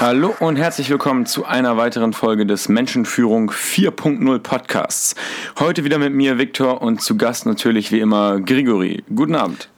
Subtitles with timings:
[0.00, 5.16] Hallo und herzlich willkommen zu einer weiteren Folge des Menschenführung 4.0 Podcasts.
[5.58, 9.02] Heute wieder mit mir, Viktor, und zu Gast natürlich wie immer Grigori.
[9.12, 9.68] Guten Abend.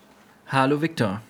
[0.48, 1.22] Hallo, Viktor.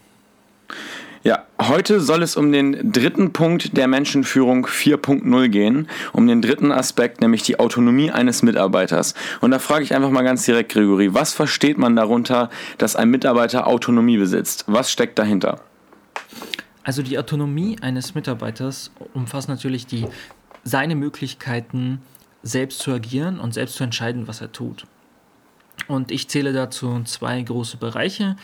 [1.23, 6.73] Ja, heute soll es um den dritten Punkt der Menschenführung 4.0 gehen, um den dritten
[6.73, 9.15] Aspekt, nämlich die Autonomie eines Mitarbeiters.
[9.41, 13.11] Und da frage ich einfach mal ganz direkt, Grigori, was versteht man darunter, dass ein
[13.11, 14.65] Mitarbeiter Autonomie besitzt?
[14.67, 15.61] Was steckt dahinter?
[16.83, 20.07] Also die Autonomie eines Mitarbeiters umfasst natürlich die,
[20.65, 22.01] seine Möglichkeiten,
[22.43, 24.87] selbst zu agieren und selbst zu entscheiden, was er tut.
[25.89, 28.37] Und ich zähle dazu zwei große Bereiche.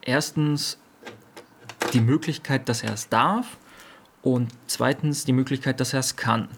[0.00, 0.78] Erstens
[1.92, 3.58] die Möglichkeit, dass er es darf
[4.22, 6.48] und zweitens die Möglichkeit, dass er es kann.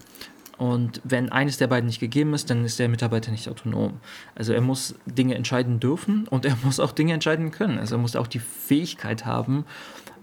[0.56, 3.98] Und wenn eines der beiden nicht gegeben ist, dann ist der Mitarbeiter nicht autonom.
[4.34, 7.79] Also er muss Dinge entscheiden dürfen und er muss auch Dinge entscheiden können.
[7.79, 9.65] Also er muss auch die Fähigkeit haben,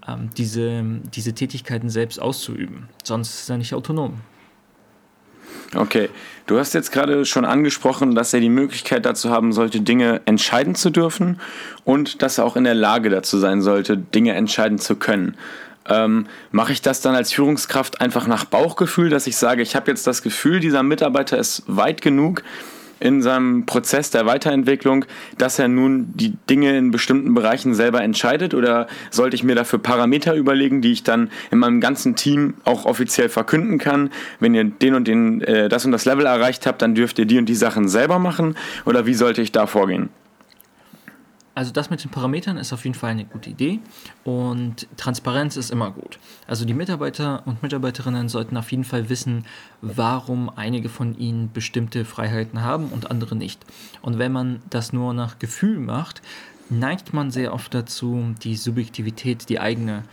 [0.07, 0.83] ähm, diese,
[1.13, 2.89] diese Tätigkeiten selbst auszuüben.
[3.03, 4.21] Sonst ist er nicht autonom.
[5.73, 6.09] Okay,
[6.47, 10.75] du hast jetzt gerade schon angesprochen, dass er die Möglichkeit dazu haben sollte, Dinge entscheiden
[10.75, 11.39] zu dürfen
[11.85, 15.37] und dass er auch in der Lage dazu sein sollte, Dinge entscheiden zu können.
[15.87, 19.89] Ähm, Mache ich das dann als Führungskraft einfach nach Bauchgefühl, dass ich sage, ich habe
[19.89, 22.43] jetzt das Gefühl, dieser Mitarbeiter ist weit genug,
[23.01, 25.05] in seinem Prozess der Weiterentwicklung,
[25.37, 29.79] dass er nun die Dinge in bestimmten Bereichen selber entscheidet oder sollte ich mir dafür
[29.79, 34.11] Parameter überlegen, die ich dann in meinem ganzen Team auch offiziell verkünden kann?
[34.39, 37.25] Wenn ihr den und den, äh, das und das Level erreicht habt, dann dürft ihr
[37.25, 40.09] die und die Sachen selber machen oder wie sollte ich da vorgehen?
[41.53, 43.79] Also das mit den Parametern ist auf jeden Fall eine gute Idee
[44.23, 46.17] und Transparenz ist immer gut.
[46.47, 49.45] Also die Mitarbeiter und Mitarbeiterinnen sollten auf jeden Fall wissen,
[49.81, 53.65] warum einige von ihnen bestimmte Freiheiten haben und andere nicht.
[54.01, 56.21] Und wenn man das nur nach Gefühl macht,
[56.69, 60.03] neigt man sehr oft dazu, die Subjektivität, die eigene,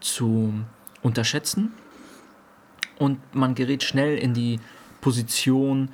[0.00, 0.52] zu
[1.00, 1.72] unterschätzen
[2.98, 4.60] und man gerät schnell in die
[5.00, 5.90] Position,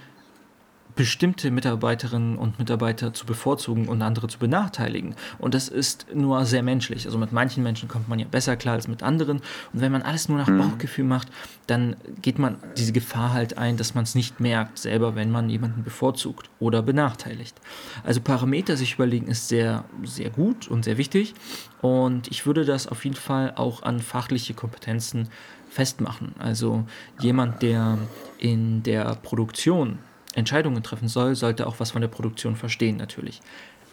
[0.98, 5.14] bestimmte Mitarbeiterinnen und Mitarbeiter zu bevorzugen und andere zu benachteiligen.
[5.38, 7.06] Und das ist nur sehr menschlich.
[7.06, 9.37] Also mit manchen Menschen kommt man ja besser klar als mit anderen.
[9.72, 10.58] Und wenn man alles nur nach mhm.
[10.58, 11.28] Bauchgefühl macht,
[11.69, 15.48] dann geht man diese Gefahr halt ein, dass man es nicht merkt, selber, wenn man
[15.48, 17.54] jemanden bevorzugt oder benachteiligt.
[18.03, 21.34] Also Parameter sich überlegen ist sehr, sehr gut und sehr wichtig.
[21.81, 25.28] Und ich würde das auf jeden Fall auch an fachliche Kompetenzen
[25.70, 26.34] festmachen.
[26.41, 26.87] Also
[27.20, 27.98] jemand, der
[28.38, 30.00] in der Produktion
[30.34, 33.41] Entscheidungen treffen soll, sollte auch was von der Produktion verstehen natürlich.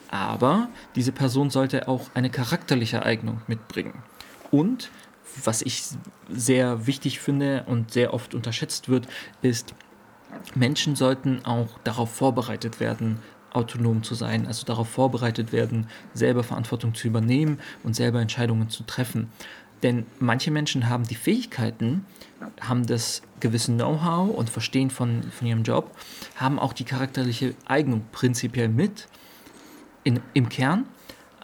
[0.10, 4.04] Aber diese Person sollte auch eine charakterliche Eignung mitbringen.
[4.52, 4.90] Und
[5.44, 5.84] was ich
[6.30, 9.08] sehr wichtig finde und sehr oft unterschätzt wird,
[9.42, 9.74] ist,
[10.54, 13.20] Menschen sollten auch darauf vorbereitet werden,
[13.52, 18.84] autonom zu sein, also darauf vorbereitet werden, selber Verantwortung zu übernehmen und selber Entscheidungen zu
[18.84, 19.32] treffen.
[19.84, 22.06] Denn manche Menschen haben die Fähigkeiten,
[22.62, 25.92] haben das gewisse Know-how und Verstehen von, von ihrem Job,
[26.36, 29.08] haben auch die charakterliche Eignung prinzipiell mit
[30.04, 30.86] in, im Kern,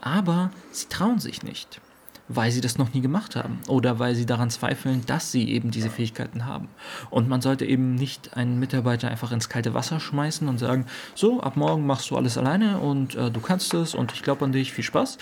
[0.00, 1.80] aber sie trauen sich nicht,
[2.28, 5.70] weil sie das noch nie gemacht haben oder weil sie daran zweifeln, dass sie eben
[5.70, 6.68] diese Fähigkeiten haben.
[7.10, 11.40] Und man sollte eben nicht einen Mitarbeiter einfach ins kalte Wasser schmeißen und sagen, so,
[11.40, 14.52] ab morgen machst du alles alleine und äh, du kannst es und ich glaube an
[14.52, 15.18] dich, viel Spaß,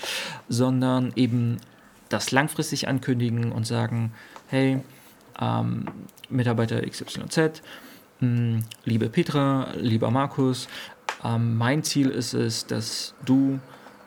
[0.47, 1.57] sondern eben
[2.13, 4.13] das langfristig ankündigen und sagen,
[4.47, 4.81] hey,
[5.39, 5.85] ähm,
[6.29, 7.51] Mitarbeiter XYZ, mh,
[8.19, 10.67] hm, liebe Petra, lieber Markus,
[11.23, 13.59] ähm, mein Ziel ist es, dass du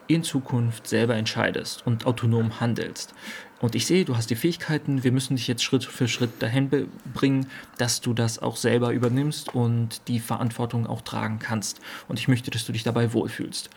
[0.06, 3.14] in Zukunft selber entscheidest und autonom handelst.
[3.60, 6.88] Und ich sehe, du hast die Fähigkeiten, wir müssen dich jetzt Schritt für Schritt dahin
[7.14, 7.46] bringen,
[7.78, 11.80] dass du das auch selber übernimmst und die Verantwortung auch tragen kannst.
[12.06, 13.70] Und ich möchte, dass du dich dabei wohlfühlst.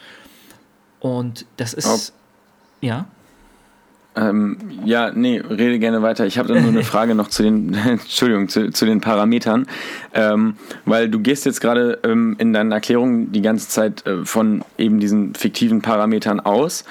[1.00, 2.86] Und das ist, oh.
[2.86, 3.08] ja.
[4.18, 6.26] Ähm, ja, nee, rede gerne weiter.
[6.26, 9.68] Ich habe da nur eine Frage noch zu den, Entschuldigung, zu, zu den Parametern,
[10.14, 10.56] ähm,
[10.86, 15.00] weil du gehst jetzt gerade ähm, in deinen Erklärungen die ganze Zeit äh, von eben
[15.00, 16.84] diesen fiktiven Parametern aus.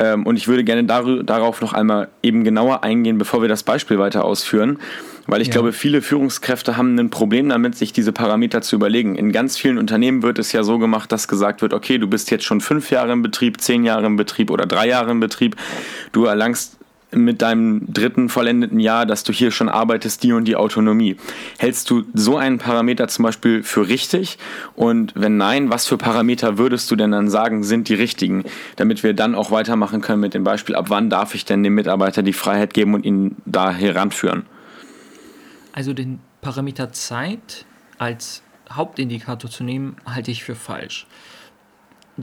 [0.00, 3.62] Ähm, und ich würde gerne dar darauf noch einmal eben genauer eingehen, bevor wir das
[3.62, 4.78] Beispiel weiter ausführen.
[5.26, 5.52] Weil ich ja.
[5.52, 9.14] glaube, viele Führungskräfte haben ein Problem damit, sich diese Parameter zu überlegen.
[9.14, 12.30] In ganz vielen Unternehmen wird es ja so gemacht, dass gesagt wird, okay, du bist
[12.30, 15.54] jetzt schon fünf Jahre im Betrieb, zehn Jahre im Betrieb oder drei Jahre im Betrieb.
[16.12, 16.79] Du erlangst
[17.12, 21.16] mit deinem dritten vollendeten Jahr, dass du hier schon arbeitest, die und die Autonomie.
[21.58, 24.38] Hältst du so einen Parameter zum Beispiel für richtig?
[24.74, 28.44] Und wenn nein, was für Parameter würdest du denn dann sagen, sind die richtigen?
[28.76, 31.74] Damit wir dann auch weitermachen können mit dem Beispiel, ab wann darf ich denn dem
[31.74, 34.46] Mitarbeiter die Freiheit geben und ihn da heranführen?
[35.72, 37.64] Also den Parameter Zeit
[37.98, 38.42] als
[38.72, 41.06] Hauptindikator zu nehmen, halte ich für falsch.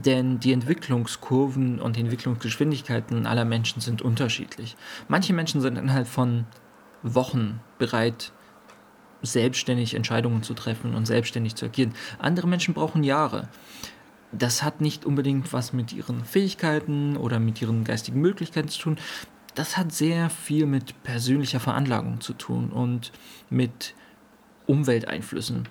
[0.04, 4.76] Denn die Entwicklungskurven und die Entwicklungsgeschwindigkeiten aller Menschen sind unterschiedlich.
[5.08, 6.46] Manche Menschen sind innerhalb von
[7.02, 8.32] Wochen bereit,
[9.22, 11.94] selbstständig Entscheidungen zu treffen und selbstständig zu agieren.
[12.20, 13.48] Andere Menschen brauchen Jahre.
[14.30, 18.98] Das hat nicht unbedingt was mit ihren Fähigkeiten oder mit ihren geistigen Möglichkeiten zu tun.
[19.56, 23.10] Das hat sehr viel mit persönlicher Veranlagung zu tun und
[23.50, 23.94] mit
[24.66, 25.66] Umwelteinflüssen.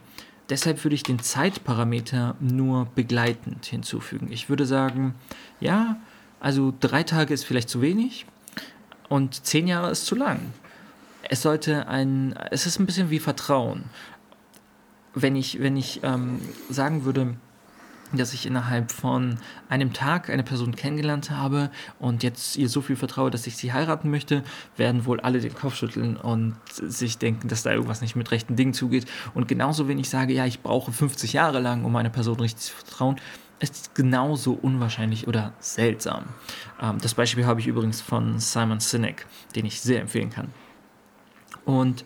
[0.50, 4.32] Deshalb würde ich den Zeitparameter nur begleitend hinzufügen.
[4.32, 5.16] Ich würde sagen,
[5.60, 5.98] ja,
[6.40, 8.26] also drei Tage ist vielleicht zu wenig
[9.10, 10.40] und zehn Jahre ist zu lang.
[11.24, 13.86] Es sollte ein, es ist ein bisschen wie Vertrauen.
[15.14, 16.40] Wenn ich, wenn ich ähm,
[16.70, 17.36] sagen würde,
[18.14, 19.38] dass ich innerhalb von
[19.70, 21.70] einem Tag eine Person kennengelernt habe
[22.00, 24.44] und jetzt ihr so viel vertraue, dass ich sie heiraten möchte,
[24.78, 28.56] werden wohl alle den Kopf schütteln und sich denken, dass da irgendwas nicht mit rechten
[28.56, 29.06] Dingen zugeht.
[29.34, 32.62] Und genauso, wenn ich sage, ja, ich brauche 50 Jahre lang, um einer Person richtig
[32.62, 33.18] zu vertrauen,
[33.60, 36.26] ist genauso unwahrscheinlich oder seltsam.
[36.82, 39.26] Ähm, das Beispiel habe ich übrigens von Simon Sinek,
[39.56, 40.50] den ich sehr empfehlen kann.
[41.66, 42.06] Und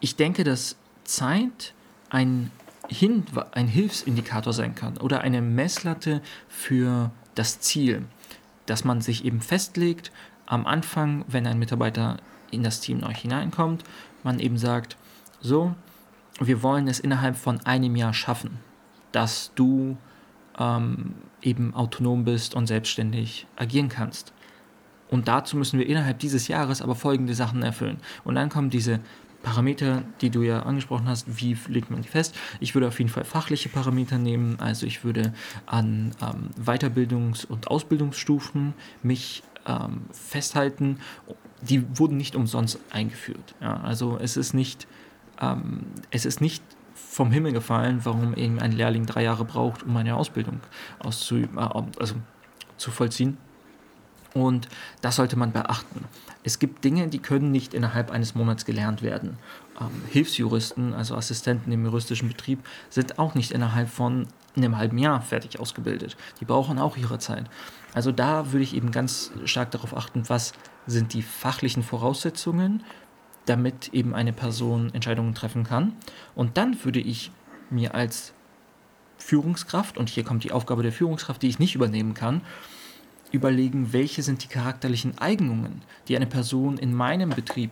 [0.00, 1.74] ich denke, dass Zeit
[2.10, 2.50] ein
[2.88, 8.04] hin, ein Hilfsindikator sein kann oder eine Messlatte für das Ziel,
[8.66, 10.12] dass man sich eben festlegt
[10.46, 12.18] am Anfang, wenn ein Mitarbeiter
[12.50, 13.84] in das Team neu hineinkommt,
[14.22, 14.96] man eben sagt,
[15.40, 15.74] so,
[16.40, 18.58] wir wollen es innerhalb von einem Jahr schaffen,
[19.12, 19.96] dass du
[20.58, 24.32] ähm, eben autonom bist und selbstständig agieren kannst.
[25.08, 27.98] Und dazu müssen wir innerhalb dieses Jahres aber folgende Sachen erfüllen.
[28.24, 29.00] Und dann kommen diese
[29.46, 32.34] Parameter, die du ja angesprochen hast, wie legt man die fest?
[32.58, 35.32] Ich würde auf jeden Fall fachliche Parameter nehmen, also ich würde
[35.66, 40.98] an ähm, Weiterbildungs- und Ausbildungsstufen mich ähm, festhalten.
[41.62, 43.54] Die wurden nicht umsonst eingeführt.
[43.60, 44.88] Ja, also es ist nicht,
[45.40, 46.64] ähm, es ist nicht
[46.96, 50.58] vom Himmel gefallen, warum eben ein Lehrling drei Jahre braucht, um eine Ausbildung
[50.98, 51.68] auszuüben, äh,
[52.00, 52.16] also
[52.78, 53.38] zu vollziehen.
[54.36, 54.68] Und
[55.00, 56.04] das sollte man beachten.
[56.44, 59.38] Es gibt Dinge, die können nicht innerhalb eines Monats gelernt werden.
[59.80, 62.58] Ähm, Hilfsjuristen, also Assistenten im juristischen Betrieb,
[62.90, 66.18] sind auch nicht innerhalb von einem halben Jahr fertig ausgebildet.
[66.38, 67.46] Die brauchen auch ihre Zeit.
[67.94, 70.52] Also da würde ich eben ganz stark darauf achten, was
[70.86, 72.84] sind die fachlichen Voraussetzungen,
[73.46, 75.94] damit eben eine Person Entscheidungen treffen kann.
[76.34, 77.30] Und dann würde ich
[77.70, 78.34] mir als
[79.16, 82.42] Führungskraft, und hier kommt die Aufgabe der Führungskraft, die ich nicht übernehmen kann,
[83.32, 87.70] überlegen, welche sind die charakterlichen Eignungen, die eine Person in meinem Betrieb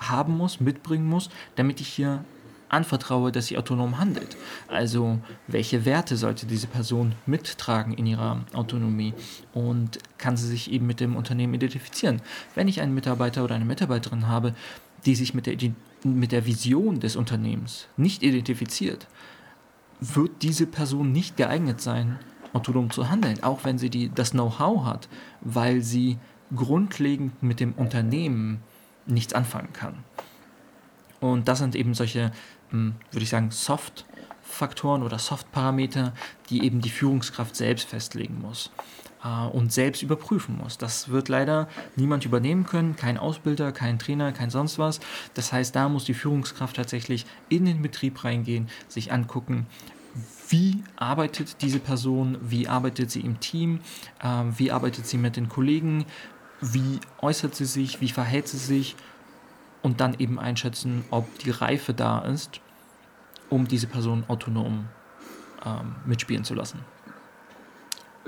[0.00, 2.24] haben muss, mitbringen muss, damit ich hier
[2.72, 4.36] anvertraue, dass sie autonom handelt.
[4.66, 9.12] Also welche Werte sollte diese Person mittragen in ihrer Autonomie
[9.52, 12.22] und kann sie sich eben mit dem Unternehmen identifizieren.
[12.54, 14.54] Wenn ich einen Mitarbeiter oder eine Mitarbeiterin habe,
[15.04, 15.56] die sich mit der,
[16.02, 19.06] mit der Vision des Unternehmens nicht identifiziert,
[20.00, 22.18] wird diese Person nicht geeignet sein,
[22.52, 25.08] autonom zu handeln, auch wenn sie die, das Know-how hat,
[25.40, 26.18] weil sie
[26.54, 28.62] grundlegend mit dem Unternehmen
[29.06, 30.04] nichts anfangen kann.
[31.20, 32.32] Und das sind eben solche,
[32.70, 36.12] hm, würde ich sagen, Soft-Faktoren oder Soft-Parameter,
[36.50, 38.70] die eben die Führungskraft selbst festlegen muss
[39.24, 40.78] äh, und selbst überprüfen muss.
[40.78, 45.00] Das wird leider niemand übernehmen können, kein Ausbilder, kein Trainer, kein sonst was.
[45.34, 49.66] Das heißt, da muss die Führungskraft tatsächlich in den Betrieb reingehen, sich angucken,
[50.52, 53.80] wie arbeitet diese Person, wie arbeitet sie im Team,
[54.22, 56.04] äh, wie arbeitet sie mit den Kollegen,
[56.60, 58.94] wie äußert sie sich, wie verhält sie sich?
[59.80, 62.60] Und dann eben einschätzen, ob die Reife da ist,
[63.48, 64.88] um diese Person autonom
[65.64, 66.84] ähm, mitspielen zu lassen.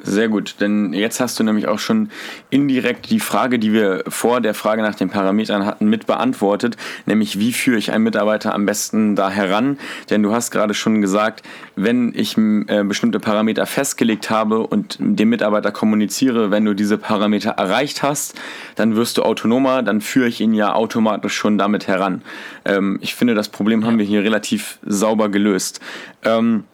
[0.02, 2.10] Sehr gut, denn jetzt hast du nämlich auch schon
[2.50, 7.38] indirekt die Frage, die wir vor der Frage nach den Parametern hatten, mit beantwortet, nämlich
[7.38, 9.78] wie führe ich einen Mitarbeiter am besten da heran?
[10.10, 11.44] Denn du hast gerade schon gesagt,
[11.76, 17.50] wenn ich äh, bestimmte Parameter festgelegt habe und dem Mitarbeiter kommuniziere, wenn du diese Parameter
[17.50, 18.34] erreicht hast,
[18.74, 22.22] dann wirst du autonomer, dann führe ich ihn ja automatisch schon damit heran.
[22.64, 25.80] Ähm, ich finde, das Problem haben wir hier relativ sauber gelöst.
[26.24, 26.64] Ähm,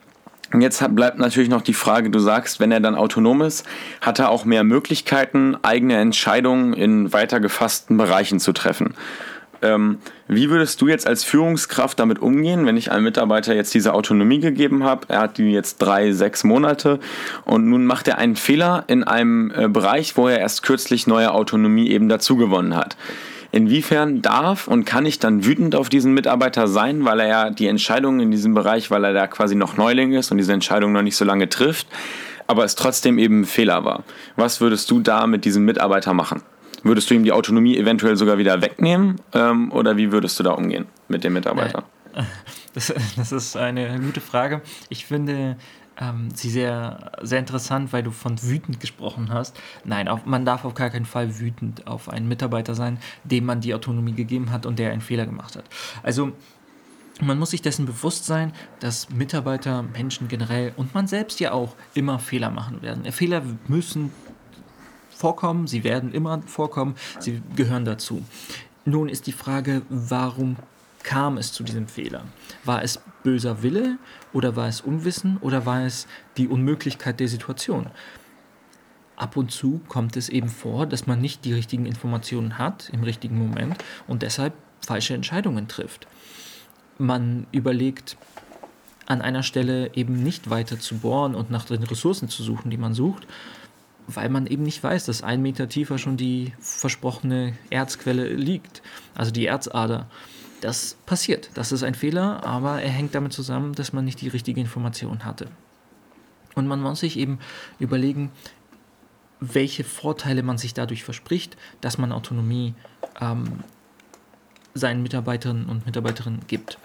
[0.58, 3.64] Jetzt bleibt natürlich noch die Frage, du sagst, wenn er dann autonom ist,
[4.00, 8.94] hat er auch mehr Möglichkeiten, eigene Entscheidungen in weiter gefassten Bereichen zu treffen.
[9.62, 13.92] Ähm, wie würdest du jetzt als Führungskraft damit umgehen, wenn ich einem Mitarbeiter jetzt diese
[13.94, 15.06] Autonomie gegeben habe?
[15.08, 16.98] Er hat die jetzt drei, sechs Monate
[17.44, 21.32] und nun macht er einen Fehler in einem äh, Bereich, wo er erst kürzlich neue
[21.32, 22.96] Autonomie eben dazu gewonnen hat.
[23.52, 27.66] Inwiefern darf und kann ich dann wütend auf diesen Mitarbeiter sein, weil er ja die
[27.66, 31.02] Entscheidungen in diesem Bereich, weil er da quasi noch Neuling ist und diese Entscheidung noch
[31.02, 31.88] nicht so lange trifft,
[32.46, 34.04] aber es trotzdem eben ein Fehler war.
[34.36, 36.42] Was würdest du da mit diesem Mitarbeiter machen?
[36.82, 40.52] Würdest du ihm die Autonomie eventuell sogar wieder wegnehmen ähm, oder wie würdest du da
[40.52, 41.84] umgehen mit dem Mitarbeiter?
[42.72, 44.62] Das, das ist eine gute Frage.
[44.90, 45.56] Ich finde,
[46.00, 49.56] ähm, sie sehr, sehr interessant, weil du von wütend gesprochen hast.
[49.84, 53.60] Nein, auf, man darf auf gar keinen Fall wütend auf einen Mitarbeiter sein, dem man
[53.60, 55.64] die Autonomie gegeben hat und der einen Fehler gemacht hat.
[56.02, 56.32] Also
[57.20, 61.74] man muss sich dessen bewusst sein, dass Mitarbeiter, Menschen generell und man selbst ja auch
[61.94, 63.10] immer Fehler machen werden.
[63.12, 64.10] Fehler müssen
[65.10, 68.24] vorkommen, sie werden immer vorkommen, sie gehören dazu.
[68.86, 70.56] Nun ist die Frage, warum
[71.02, 72.24] kam es zu diesem Fehler?
[72.64, 73.98] War es böser Wille
[74.32, 77.90] oder war es Unwissen oder war es die Unmöglichkeit der Situation?
[79.16, 83.02] Ab und zu kommt es eben vor, dass man nicht die richtigen Informationen hat im
[83.02, 83.76] richtigen Moment
[84.06, 86.06] und deshalb falsche Entscheidungen trifft.
[86.96, 88.16] Man überlegt
[89.06, 92.76] an einer Stelle eben nicht weiter zu bohren und nach den Ressourcen zu suchen, die
[92.76, 93.26] man sucht,
[94.06, 98.82] weil man eben nicht weiß, dass ein Meter tiefer schon die versprochene Erzquelle liegt,
[99.14, 100.08] also die Erzader.
[100.60, 104.28] Das passiert, das ist ein Fehler, aber er hängt damit zusammen, dass man nicht die
[104.28, 105.48] richtige Information hatte.
[106.54, 107.38] Und man muss sich eben
[107.78, 108.30] überlegen,
[109.40, 112.74] welche Vorteile man sich dadurch verspricht, dass man Autonomie
[113.20, 113.60] ähm,
[114.74, 116.78] seinen Mitarbeiterinnen und Mitarbeiterinnen gibt.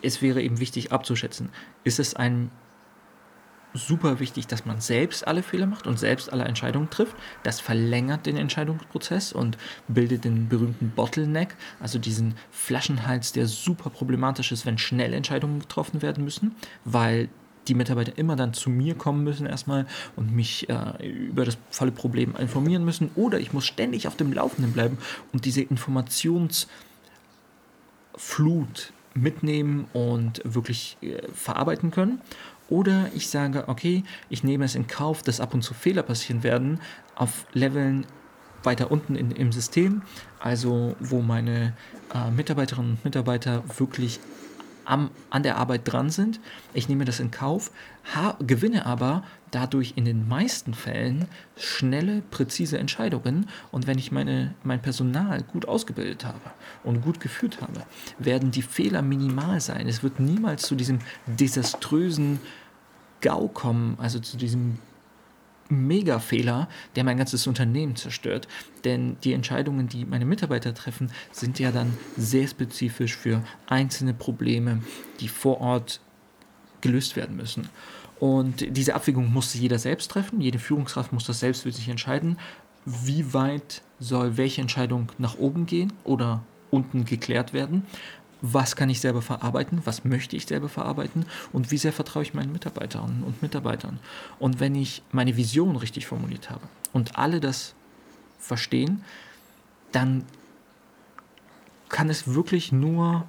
[0.00, 1.50] Es wäre eben wichtig abzuschätzen,
[1.84, 2.50] ist es ein
[3.74, 7.16] super wichtig, dass man selbst alle Fehler macht und selbst alle Entscheidungen trifft.
[7.42, 14.52] Das verlängert den Entscheidungsprozess und bildet den berühmten Bottleneck, also diesen Flaschenhals, der super problematisch
[14.52, 17.28] ist, wenn schnell Entscheidungen getroffen werden müssen, weil
[17.68, 19.86] die Mitarbeiter immer dann zu mir kommen müssen erstmal
[20.16, 24.32] und mich äh, über das volle Problem informieren müssen oder ich muss ständig auf dem
[24.32, 24.98] Laufenden bleiben
[25.32, 26.66] und diese Informationsflut
[29.14, 32.20] mitnehmen und wirklich äh, verarbeiten können.
[32.72, 36.42] Oder ich sage, okay, ich nehme es in Kauf, dass ab und zu Fehler passieren
[36.42, 36.80] werden
[37.14, 38.06] auf Leveln
[38.62, 40.00] weiter unten in, im System,
[40.40, 41.74] also wo meine
[42.14, 44.20] äh, Mitarbeiterinnen und Mitarbeiter wirklich
[44.84, 46.40] am, an der Arbeit dran sind.
[46.74, 47.70] Ich nehme das in Kauf,
[48.44, 51.26] gewinne aber dadurch in den meisten Fällen
[51.56, 53.48] schnelle, präzise Entscheidungen.
[53.70, 56.40] Und wenn ich meine, mein Personal gut ausgebildet habe
[56.84, 57.84] und gut geführt habe,
[58.18, 59.88] werden die Fehler minimal sein.
[59.88, 62.40] Es wird niemals zu diesem desaströsen
[63.22, 64.78] GAU kommen, also zu diesem
[65.72, 68.46] Mega-Fehler, der mein ganzes Unternehmen zerstört.
[68.84, 74.82] Denn die Entscheidungen, die meine Mitarbeiter treffen, sind ja dann sehr spezifisch für einzelne Probleme,
[75.20, 76.00] die vor Ort
[76.82, 77.68] gelöst werden müssen.
[78.20, 80.40] Und diese Abwägung muss jeder selbst treffen.
[80.40, 82.38] Jede Führungskraft muss das selbst für sich entscheiden.
[82.84, 87.84] Wie weit soll welche Entscheidung nach oben gehen oder unten geklärt werden?
[88.42, 92.34] Was kann ich selber verarbeiten, was möchte ich selber verarbeiten und wie sehr vertraue ich
[92.34, 94.00] meinen Mitarbeiterinnen und Mitarbeitern.
[94.38, 97.74] Und wenn ich meine Vision richtig formuliert habe und alle das
[98.38, 99.04] verstehen,
[99.92, 100.24] dann
[101.88, 103.24] kann es wirklich nur,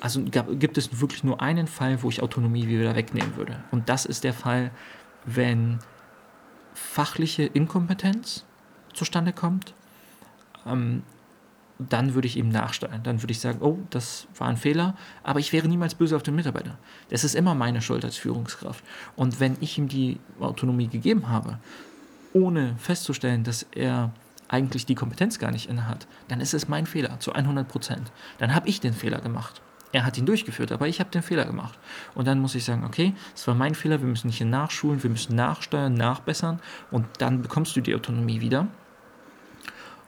[0.00, 3.62] also gibt es wirklich nur einen Fall, wo ich Autonomie wieder wegnehmen würde.
[3.70, 4.72] Und das ist der Fall,
[5.24, 5.78] wenn
[6.74, 8.44] fachliche Inkompetenz
[8.92, 9.74] zustande kommt,
[10.66, 11.02] ähm,
[11.90, 13.02] dann würde ich ihm nachsteuern.
[13.02, 16.22] Dann würde ich sagen, oh, das war ein Fehler, aber ich wäre niemals böse auf
[16.22, 16.78] den Mitarbeiter.
[17.10, 18.84] Das ist immer meine Schuld als Führungskraft.
[19.16, 21.58] Und wenn ich ihm die Autonomie gegeben habe,
[22.32, 24.12] ohne festzustellen, dass er
[24.48, 28.12] eigentlich die Kompetenz gar nicht innehat, dann ist es mein Fehler zu 100 Prozent.
[28.38, 29.62] Dann habe ich den Fehler gemacht.
[29.92, 31.78] Er hat ihn durchgeführt, aber ich habe den Fehler gemacht.
[32.16, 35.10] Und dann muss ich sagen, okay, es war mein Fehler, wir müssen hier nachschulen, wir
[35.10, 36.58] müssen nachsteuern, nachbessern
[36.90, 38.66] und dann bekommst du die Autonomie wieder.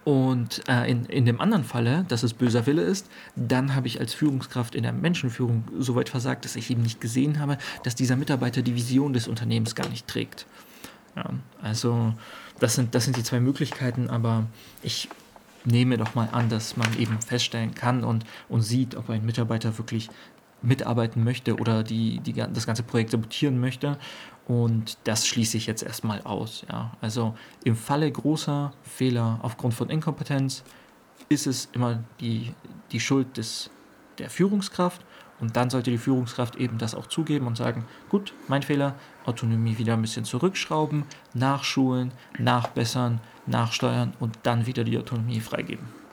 [0.07, 3.99] Und äh, in, in dem anderen Falle, dass es böser Wille ist, dann habe ich
[3.99, 7.97] als Führungskraft in der Menschenführung so weit versagt, dass ich eben nicht gesehen habe, dass
[7.97, 10.47] dieser Mitarbeiter die Vision des Unternehmens gar nicht trägt.
[11.17, 12.15] Ja, also
[12.61, 14.47] das sind, das sind die zwei Möglichkeiten, aber
[14.81, 15.09] ich
[15.65, 19.77] nehme doch mal an, dass man eben feststellen kann und, und sieht, ob ein Mitarbeiter
[19.77, 20.09] wirklich
[20.67, 23.99] mitarbeiten möchte oder die, die, das ganze Projekt sabotieren möchte.
[24.47, 26.65] Und das schließe ich jetzt erstmal aus.
[26.71, 26.93] Ja.
[27.01, 30.63] Also im Falle großer Fehler aufgrund von Inkompetenz
[31.29, 32.53] ist es immer die,
[32.93, 33.71] die Schuld des,
[34.19, 35.05] der Führungskraft.
[35.39, 38.95] Und dann sollte die Führungskraft eben das auch zugeben und sagen, gut, mein Fehler,
[39.27, 41.05] Autonomie wieder ein bisschen zurückschrauben,
[41.35, 46.06] nachschulen, nachbessern, nachsteuern und dann wieder die Autonomie freigeben.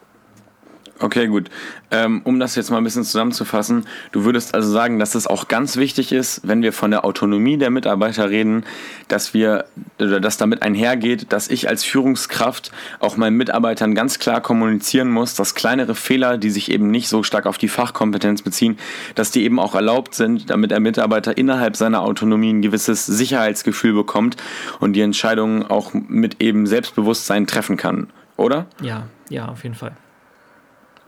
[1.00, 1.50] Okay, gut.
[1.92, 5.48] Ähm, um das jetzt mal ein bisschen zusammenzufassen, du würdest also sagen, dass es auch
[5.48, 8.64] ganz wichtig ist, wenn wir von der Autonomie der Mitarbeiter reden,
[9.08, 9.66] dass wir
[10.00, 15.34] oder dass damit einhergeht, dass ich als Führungskraft auch meinen Mitarbeitern ganz klar kommunizieren muss,
[15.34, 18.78] dass kleinere Fehler, die sich eben nicht so stark auf die Fachkompetenz beziehen,
[19.16, 23.94] dass die eben auch erlaubt sind, damit der Mitarbeiter innerhalb seiner Autonomie ein gewisses Sicherheitsgefühl
[23.94, 24.38] bekommt
[24.80, 28.08] und die Entscheidungen auch mit eben Selbstbewusstsein treffen kann,
[28.38, 28.68] oder?
[28.82, 29.94] Ja, ja, auf jeden Fall.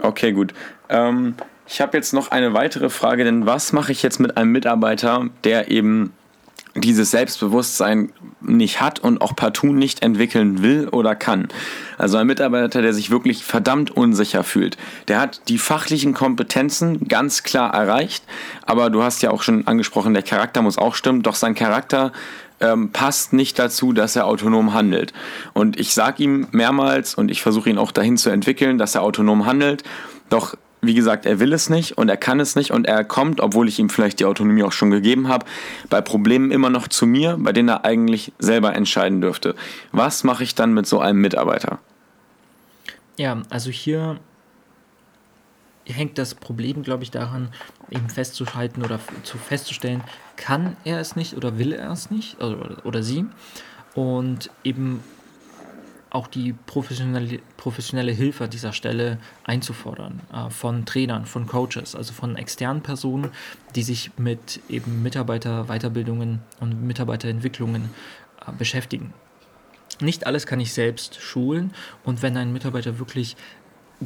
[0.01, 0.53] Okay, gut.
[0.89, 1.35] Ähm,
[1.67, 5.25] ich habe jetzt noch eine weitere Frage, denn was mache ich jetzt mit einem Mitarbeiter,
[5.43, 6.13] der eben
[6.75, 11.47] dieses Selbstbewusstsein nicht hat und auch partout nicht entwickeln will oder kann.
[11.97, 14.77] Also ein Mitarbeiter, der sich wirklich verdammt unsicher fühlt,
[15.07, 18.25] der hat die fachlichen Kompetenzen ganz klar erreicht,
[18.65, 22.11] aber du hast ja auch schon angesprochen, der Charakter muss auch stimmen, doch sein Charakter
[22.59, 25.13] ähm, passt nicht dazu, dass er autonom handelt.
[25.53, 29.03] Und ich sage ihm mehrmals und ich versuche ihn auch dahin zu entwickeln, dass er
[29.03, 29.83] autonom handelt,
[30.29, 33.41] doch wie gesagt, er will es nicht und er kann es nicht und er kommt,
[33.41, 35.45] obwohl ich ihm vielleicht die Autonomie auch schon gegeben habe,
[35.89, 39.55] bei Problemen immer noch zu mir, bei denen er eigentlich selber entscheiden dürfte.
[39.91, 41.79] Was mache ich dann mit so einem Mitarbeiter?
[43.17, 44.19] Ja, also hier
[45.85, 47.49] hängt das Problem, glaube ich, daran,
[47.89, 50.03] eben festzuhalten oder zu festzustellen,
[50.35, 53.25] kann er es nicht oder will er es nicht oder, oder sie
[53.93, 55.03] und eben
[56.15, 62.13] auch die professionelle, professionelle Hilfe an dieser Stelle einzufordern äh, von Trainern, von Coaches, also
[62.13, 63.29] von externen Personen,
[63.75, 67.89] die sich mit eben Mitarbeiterweiterbildungen und Mitarbeiterentwicklungen
[68.47, 69.13] äh, beschäftigen.
[69.99, 73.35] Nicht alles kann ich selbst schulen und wenn ein Mitarbeiter wirklich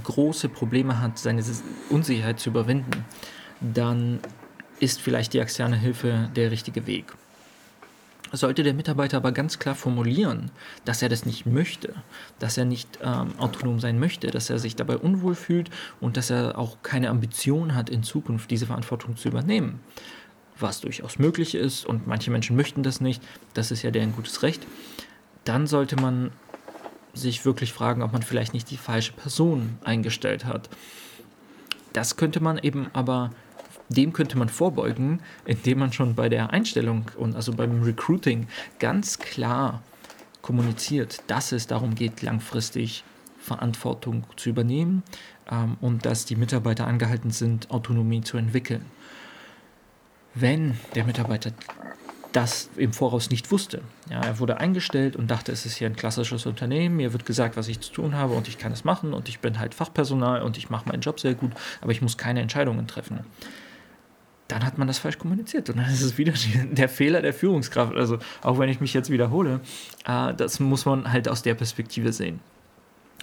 [0.04, 1.44] große Probleme hat, seine
[1.89, 3.06] Unsicherheit zu überwinden,
[3.62, 4.20] dann
[4.80, 7.13] ist vielleicht die externe Hilfe der richtige Weg.
[8.31, 10.51] Sollte der Mitarbeiter aber ganz klar formulieren,
[10.86, 11.95] dass er das nicht möchte,
[12.38, 16.29] dass er nicht ähm, autonom sein möchte, dass er sich dabei unwohl fühlt und dass
[16.29, 19.79] er auch keine Ambition hat, in Zukunft diese Verantwortung zu übernehmen,
[20.59, 23.24] was durchaus möglich ist und manche Menschen möchten das nicht,
[23.55, 24.65] das ist ja deren gutes Recht,
[25.43, 26.31] dann sollte man
[27.13, 30.69] sich wirklich fragen, ob man vielleicht nicht die falsche Person eingestellt hat.
[31.93, 33.31] Das könnte man eben aber
[33.89, 39.19] dem könnte man vorbeugen, indem man schon bei der Einstellung und also beim Recruiting ganz
[39.19, 39.81] klar
[40.41, 43.03] kommuniziert, dass es darum geht, langfristig
[43.39, 45.03] Verantwortung zu übernehmen
[45.51, 48.86] ähm, und dass die Mitarbeiter angehalten sind, Autonomie zu entwickeln.
[50.36, 51.51] Wenn der Mitarbeiter
[52.31, 53.81] das im Voraus nicht wusste.
[54.08, 57.58] Ja, er wurde eingestellt und dachte, es ist hier ein klassisches Unternehmen, mir wird gesagt,
[57.58, 60.43] was ich zu tun habe und ich kann es machen und ich bin halt Fachpersonal
[60.43, 63.22] und ich mache meinen Job sehr gut, aber ich muss keine Entscheidungen treffen
[64.50, 65.70] dann hat man das falsch kommuniziert.
[65.70, 66.33] Und dann ist es wieder
[66.72, 67.96] der Fehler der Führungskraft.
[67.96, 69.62] Also auch wenn ich mich jetzt wiederhole,
[70.05, 72.42] äh, das muss man halt aus der Perspektive sehen.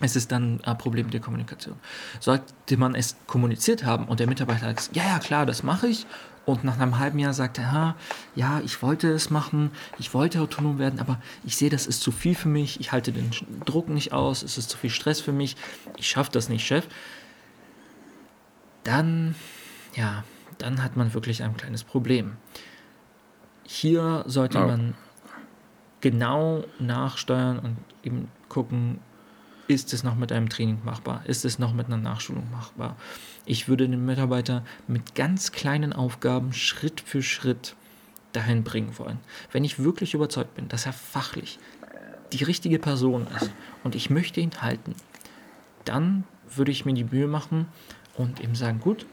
[0.01, 1.77] Es ist dann ein Problem der Kommunikation.
[2.21, 6.07] Sollte man es kommuniziert haben und der Mitarbeiter sagt, ja, ja, klar, das mache ich.
[6.45, 7.97] Und nach einem halben Jahr sagt er,
[8.37, 12.13] ja, ich wollte es machen, ich wollte autonom werden, aber ich sehe, das ist zu
[12.13, 13.31] viel für mich, ich halte den
[13.65, 15.57] Druck nicht aus, es ist zu viel Stress für mich,
[15.97, 16.87] ich schaffe das nicht, Chef.
[18.85, 19.35] Dann,
[19.97, 20.23] ja,
[20.59, 22.37] dann hat man wirklich ein kleines Problem.
[23.65, 24.67] Hier sollte oh.
[24.67, 24.95] man
[26.01, 29.01] genau nachsteuern und eben gucken,
[29.69, 31.23] ist es noch mit einem Training machbar?
[31.27, 32.97] Ist es noch mit einer Nachschulung machbar?
[33.45, 37.75] Ich würde den Mitarbeiter mit ganz kleinen Aufgaben Schritt für Schritt
[38.33, 39.19] dahin bringen wollen.
[39.51, 41.59] Wenn ich wirklich überzeugt bin, dass er fachlich
[42.33, 43.51] die richtige Person ist
[43.83, 44.95] und ich möchte ihn halten,
[45.85, 47.67] dann würde ich mir die Mühe machen
[48.15, 49.07] und ihm sagen, gut,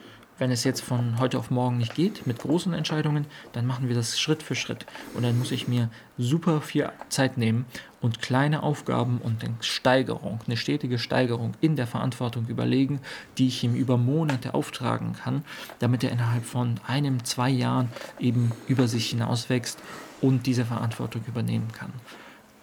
[0.44, 3.96] wenn es jetzt von heute auf morgen nicht geht mit großen Entscheidungen, dann machen wir
[3.96, 4.86] das Schritt für Schritt.
[5.14, 7.64] Und dann muss ich mir super viel Zeit nehmen
[8.02, 13.00] und kleine Aufgaben und eine Steigerung, eine stetige Steigerung in der Verantwortung überlegen,
[13.38, 15.46] die ich ihm über Monate auftragen kann,
[15.80, 17.88] damit er innerhalb von einem, zwei Jahren
[18.20, 19.80] eben über sich hinauswächst
[20.20, 21.94] und diese Verantwortung übernehmen kann.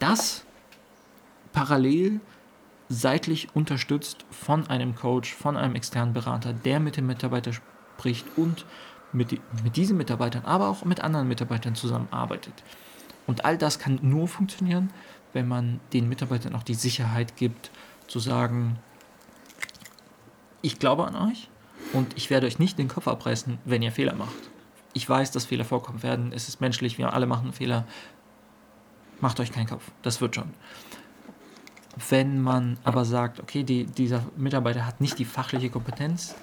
[0.01, 0.45] Das
[1.55, 2.21] parallel
[2.91, 8.67] seitlich unterstützt von einem Coach, von einem externen Berater, der mit dem Mitarbeiter spricht und
[9.13, 12.53] mit, die, mit diesen Mitarbeitern, aber auch mit anderen Mitarbeitern zusammenarbeitet.
[13.29, 14.91] Und all das kann nur funktionieren,
[15.33, 17.71] wenn man den Mitarbeitern auch die Sicherheit gibt,
[18.09, 18.77] zu sagen,
[20.61, 21.49] ich glaube an euch
[21.93, 24.51] und ich werde euch nicht den Kopf abreißen, wenn ihr Fehler macht.
[24.95, 27.87] Ich weiß, dass Fehler vorkommen werden, es ist menschlich, wir alle machen Fehler.
[29.21, 30.53] Macht euch keinen Kopf, das wird schon.
[32.09, 36.35] Wenn man aber sagt, okay, die, dieser Mitarbeiter hat nicht die fachliche Kompetenz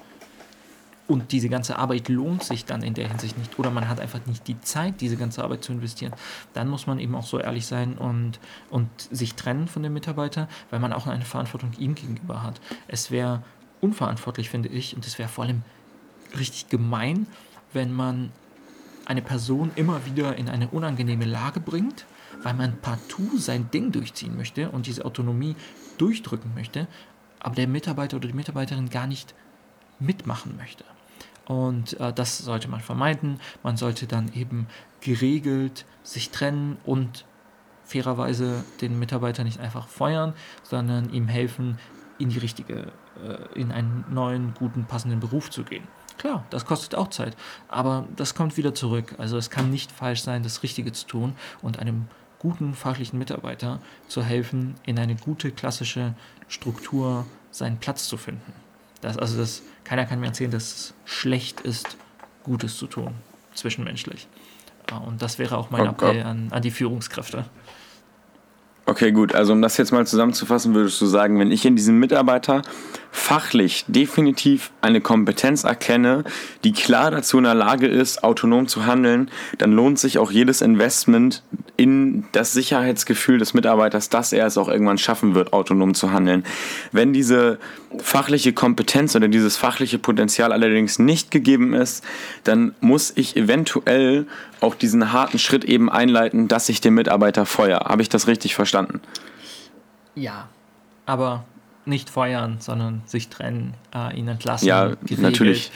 [1.07, 4.19] und diese ganze Arbeit lohnt sich dann in der Hinsicht nicht oder man hat einfach
[4.25, 6.13] nicht die Zeit, diese ganze Arbeit zu investieren,
[6.53, 10.49] dann muss man eben auch so ehrlich sein und, und sich trennen von dem Mitarbeiter,
[10.69, 12.59] weil man auch eine Verantwortung ihm gegenüber hat.
[12.89, 13.41] Es wäre
[13.79, 15.61] unverantwortlich, finde ich, und es wäre vor allem
[16.37, 17.25] richtig gemein,
[17.71, 18.31] wenn man
[19.05, 22.05] eine Person immer wieder in eine unangenehme Lage bringt
[22.43, 25.55] weil man partout sein Ding durchziehen möchte und diese Autonomie
[25.97, 26.87] durchdrücken möchte,
[27.39, 29.33] aber der Mitarbeiter oder die Mitarbeiterin gar nicht
[29.99, 30.83] mitmachen möchte.
[31.45, 33.39] Und äh, das sollte man vermeiden.
[33.63, 34.67] Man sollte dann eben
[35.01, 37.25] geregelt sich trennen und
[37.85, 41.77] fairerweise den Mitarbeiter nicht einfach feuern, sondern ihm helfen,
[42.19, 42.91] in die richtige,
[43.23, 45.83] äh, in einen neuen, guten, passenden Beruf zu gehen.
[46.17, 47.37] Klar, das kostet auch Zeit.
[47.67, 49.15] Aber das kommt wieder zurück.
[49.19, 52.07] Also es kann nicht falsch sein, das Richtige zu tun und einem
[52.39, 56.13] guten fachlichen Mitarbeiter zu helfen, in eine gute klassische
[56.47, 58.53] Struktur seinen Platz zu finden.
[59.01, 61.97] Das, also das, keiner kann mir erzählen, dass es schlecht ist,
[62.43, 63.13] Gutes zu tun,
[63.53, 64.27] zwischenmenschlich.
[65.05, 67.45] Und das wäre auch mein Appell an, an die Führungskräfte.
[68.89, 69.35] Okay, gut.
[69.35, 72.61] Also um das jetzt mal zusammenzufassen, würdest du sagen, wenn ich in diesem Mitarbeiter
[73.11, 76.23] fachlich definitiv eine Kompetenz erkenne,
[76.63, 80.61] die klar dazu in der Lage ist, autonom zu handeln, dann lohnt sich auch jedes
[80.61, 81.43] Investment
[81.75, 86.45] in das Sicherheitsgefühl des Mitarbeiters, dass er es auch irgendwann schaffen wird, autonom zu handeln.
[86.93, 87.59] Wenn diese
[87.97, 92.03] fachliche Kompetenz oder dieses fachliche Potenzial allerdings nicht gegeben ist,
[92.43, 94.27] dann muss ich eventuell
[94.61, 97.85] auch diesen harten Schritt eben einleiten, dass ich den Mitarbeiter feuer.
[97.85, 98.76] Habe ich das richtig verstanden?
[100.15, 100.47] Ja,
[101.05, 101.45] aber
[101.85, 104.67] nicht feuern, sondern sich trennen, äh, ihn entlassen.
[104.67, 105.19] Ja, geregelt.
[105.19, 105.71] natürlich.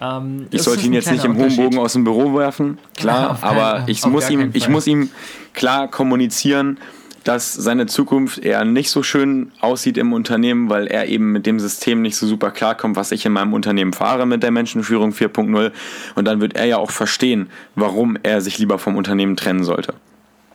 [0.00, 3.48] Ähm, ich sollte ihn jetzt nicht im hohen Bogen aus dem Büro werfen, klar, ja,
[3.48, 5.10] aber ich muss, ihm, ich muss ihm
[5.52, 6.78] klar kommunizieren,
[7.24, 11.60] dass seine Zukunft eher nicht so schön aussieht im Unternehmen, weil er eben mit dem
[11.60, 15.70] System nicht so super klarkommt, was ich in meinem Unternehmen fahre mit der Menschenführung 4.0.
[16.14, 19.94] Und dann wird er ja auch verstehen, warum er sich lieber vom Unternehmen trennen sollte.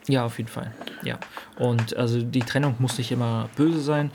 [0.08, 0.72] Ja, auf jeden Fall.
[1.04, 1.20] Ja.
[1.58, 4.12] Und also die Trennung muss nicht immer böse sein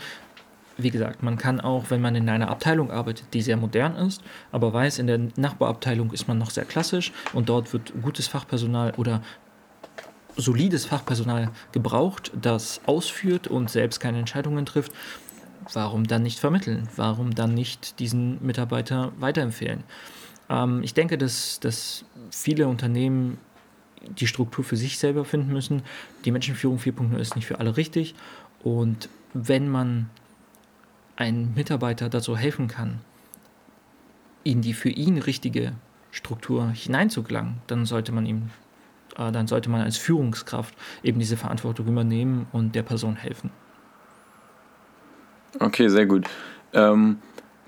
[0.83, 4.21] wie gesagt, man kann auch, wenn man in einer Abteilung arbeitet, die sehr modern ist,
[4.51, 8.93] aber weiß, in der Nachbarabteilung ist man noch sehr klassisch und dort wird gutes Fachpersonal
[8.97, 9.21] oder
[10.37, 14.91] solides Fachpersonal gebraucht, das ausführt und selbst keine Entscheidungen trifft.
[15.73, 16.87] Warum dann nicht vermitteln?
[16.95, 19.83] Warum dann nicht diesen Mitarbeiter weiterempfehlen?
[20.49, 23.37] Ähm, ich denke, dass, dass viele Unternehmen
[24.07, 25.83] die Struktur für sich selber finden müssen.
[26.25, 28.15] Die Menschenführung 4.0 ist nicht für alle richtig.
[28.63, 30.09] Und wenn man
[31.15, 32.99] ein Mitarbeiter dazu helfen kann,
[34.43, 35.73] in die für ihn richtige
[36.11, 38.49] Struktur hineinzugelangen, dann sollte man ihm,
[39.17, 43.51] äh, dann sollte man als Führungskraft eben diese Verantwortung übernehmen und der Person helfen.
[45.59, 46.27] Okay, sehr gut.
[46.73, 47.17] Ähm,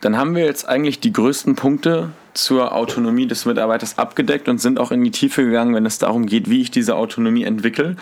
[0.04, 4.78] dann haben wir jetzt eigentlich die größten Punkte zur Autonomie des Mitarbeiters abgedeckt und sind
[4.80, 7.96] auch in die Tiefe gegangen, wenn es darum geht, wie ich diese Autonomie entwickle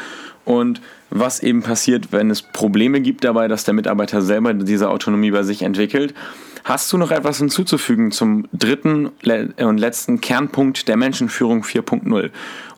[0.43, 5.29] und was eben passiert, wenn es Probleme gibt dabei, dass der Mitarbeiter selber diese Autonomie
[5.29, 6.15] bei sich entwickelt.
[6.63, 9.11] Hast du noch etwas hinzuzufügen zum dritten
[9.57, 12.31] und letzten Kernpunkt der Menschenführung 4.0?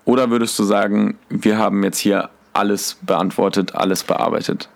[0.03, 4.67] Oder würdest du sagen, wir haben jetzt hier alles beantwortet, alles bearbeitet?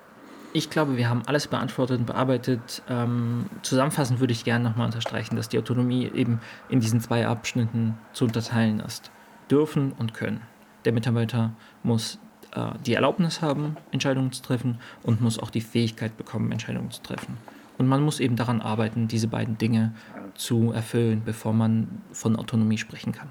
[0.57, 2.81] Ich glaube, wir haben alles beantwortet und bearbeitet.
[2.89, 7.95] Ähm, zusammenfassend würde ich gerne nochmal unterstreichen, dass die Autonomie eben in diesen zwei Abschnitten
[8.11, 9.11] zu unterteilen ist.
[9.51, 10.41] Dürfen und können.
[10.83, 11.51] Der Mitarbeiter
[11.83, 12.17] muss
[12.55, 17.03] äh, die Erlaubnis haben, Entscheidungen zu treffen und muss auch die Fähigkeit bekommen, Entscheidungen zu
[17.03, 17.37] treffen.
[17.77, 19.93] Und man muss eben daran arbeiten, diese beiden Dinge
[20.33, 23.27] zu erfüllen, bevor man von Autonomie sprechen kann.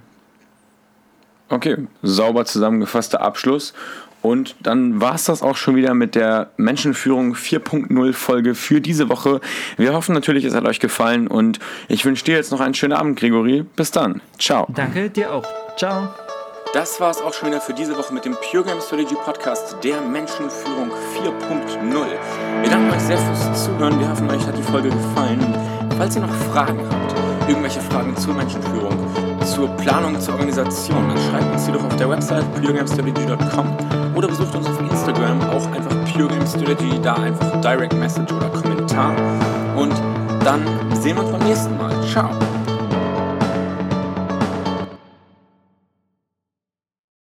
[1.49, 3.75] Okay, sauber zusammengefasster Abschluss.
[4.27, 9.09] Und dann war es das auch schon wieder mit der Menschenführung 4.0 Folge für diese
[9.09, 9.41] Woche.
[9.77, 12.95] Wir hoffen natürlich, es hat euch gefallen und ich wünsche dir jetzt noch einen schönen
[12.95, 13.65] Abend, Gregory.
[13.77, 14.21] Bis dann.
[14.37, 14.67] Ciao.
[14.75, 15.45] Danke, dir auch.
[15.77, 16.09] Ciao.
[16.75, 19.77] Das war es auch schon wieder für diese Woche mit dem Pure Game Strategy Podcast
[19.85, 20.91] der Menschenführung
[21.23, 22.07] 4.0.
[22.63, 24.01] Wir danken euch sehr fürs Zuhören.
[24.01, 25.39] Wir hoffen, euch hat die Folge gefallen.
[25.97, 28.93] Falls ihr noch Fragen habt, irgendwelche Fragen zur Menschenführung,
[29.45, 34.55] zur Planung, zur Organisation, dann schreibt uns die doch auf der Website puregamestrategy.com oder besucht
[34.57, 39.15] uns auf Instagram, auch einfach Pure Game Strategy, da einfach Direct Message oder Kommentar.
[39.77, 39.93] Und
[40.43, 40.63] dann
[40.95, 41.93] sehen wir uns beim nächsten Mal.
[42.03, 42.31] Ciao!